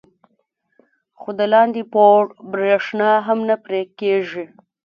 خو 1.19 1.29
د 1.39 1.41
لاندې 1.53 1.81
پوړ 1.93 2.21
برېښنا 2.51 3.11
هم 3.27 3.39
نه 3.49 3.55
پرې 3.63 3.81
کېږي. 3.99 4.45